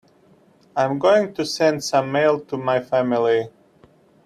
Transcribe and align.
I 0.75 0.85
am 0.85 0.97
going 0.97 1.31
to 1.35 1.45
send 1.45 1.83
some 1.83 2.11
mail 2.11 2.39
to 2.45 2.57
my 2.57 2.79
family. 2.81 3.49